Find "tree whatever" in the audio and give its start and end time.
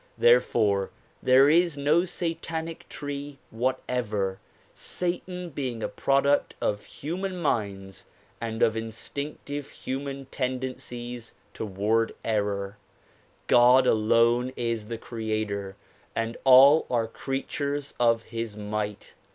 2.89-4.39